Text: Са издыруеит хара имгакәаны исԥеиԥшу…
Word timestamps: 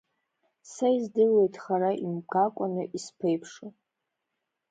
Са 0.71 0.87
издыруеит 0.97 1.55
хара 1.63 1.91
имгакәаны 2.05 2.83
исԥеиԥшу… 2.97 3.69